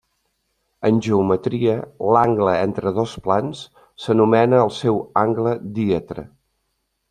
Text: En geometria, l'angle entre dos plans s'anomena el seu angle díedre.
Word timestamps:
En 0.87 0.95
geometria, 1.07 1.75
l'angle 2.15 2.55
entre 2.63 2.95
dos 2.97 3.15
plans 3.27 3.63
s'anomena 4.07 4.65
el 4.65 4.75
seu 4.81 5.01
angle 5.29 5.57
díedre. 5.81 6.29